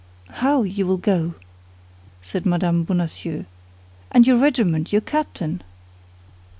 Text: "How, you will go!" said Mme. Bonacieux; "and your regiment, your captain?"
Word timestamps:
"How, 0.31 0.63
you 0.63 0.87
will 0.87 0.97
go!" 0.97 1.35
said 2.23 2.43
Mme. 2.43 2.81
Bonacieux; 2.81 3.45
"and 4.09 4.25
your 4.25 4.37
regiment, 4.39 4.91
your 4.91 4.99
captain?" 5.01 5.61